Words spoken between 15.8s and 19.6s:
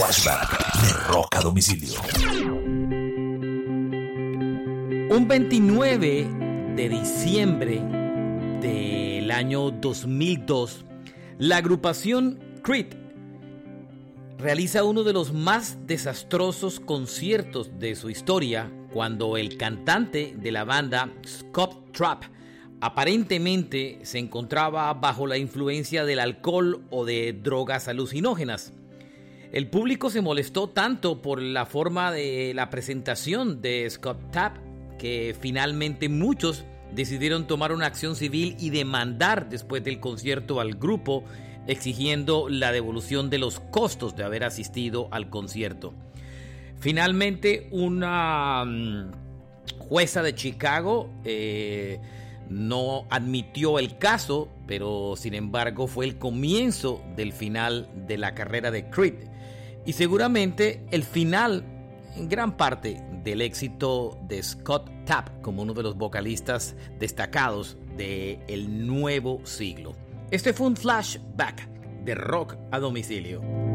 desastrosos conciertos de su historia cuando el